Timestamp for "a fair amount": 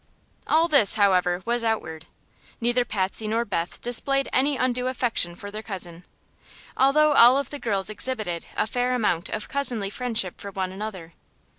8.57-9.29